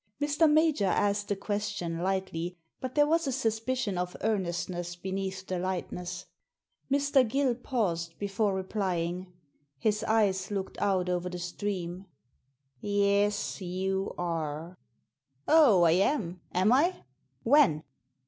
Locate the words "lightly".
1.99-2.57